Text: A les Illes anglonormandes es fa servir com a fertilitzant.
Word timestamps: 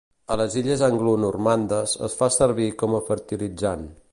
A 0.35 0.35
les 0.41 0.53
Illes 0.61 0.81
anglonormandes 0.87 1.93
es 2.09 2.17
fa 2.23 2.31
servir 2.39 2.71
com 2.85 2.97
a 2.97 3.03
fertilitzant. 3.11 3.87